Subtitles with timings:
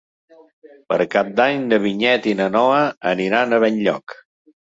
[0.93, 2.79] Per Cap d'Any na Vinyet i na Noa
[3.13, 4.17] aniran a Benlloc.